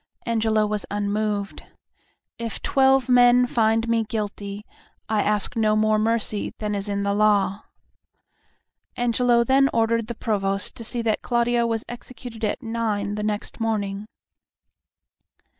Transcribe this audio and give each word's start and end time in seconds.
Angelo 0.25 0.65
was 0.65 0.83
unmoved. 0.89 1.61
"If 2.39 2.59
twelve 2.63 3.07
men 3.07 3.45
find 3.45 3.87
me 3.87 4.03
guilty, 4.03 4.65
I 5.07 5.21
ask 5.21 5.55
no 5.55 5.75
more 5.75 5.99
mercy 5.99 6.55
than 6.57 6.73
is 6.73 6.89
in 6.89 7.03
the 7.03 7.13
law." 7.13 7.65
Angelo 8.97 9.43
then 9.43 9.69
ordered 9.71 10.07
the 10.07 10.15
Provost 10.15 10.73
to 10.77 10.83
see 10.83 11.03
that 11.03 11.21
Claudio 11.21 11.67
was 11.67 11.85
executed 11.87 12.43
at 12.43 12.63
nine 12.63 13.13
the 13.13 13.21
next 13.21 13.59
morning. 13.59 14.07